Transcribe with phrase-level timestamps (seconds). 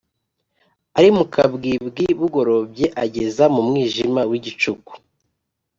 [0.97, 4.93] ari mu kabwibwi bugorobye, ageza mu mwijima w’igicuku